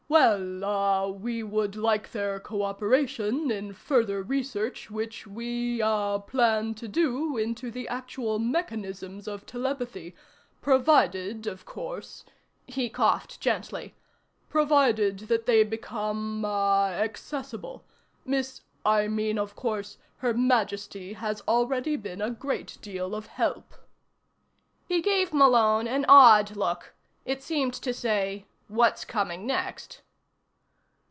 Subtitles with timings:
[0.11, 6.89] "Well ah we would like their cooperation in further research which we ah plan to
[6.89, 10.13] do into the actual mechanisms of telepathy.
[10.61, 12.25] Provided, of course"
[12.67, 13.95] He coughed gently
[14.49, 17.85] "provided that they become ah accessible.
[18.25, 23.73] Miss I mean, of course, Her Majesty has already been a great deal of help."
[24.85, 26.95] He gave Malone an odd look.
[27.23, 30.01] It seemed to say: _What's coming next?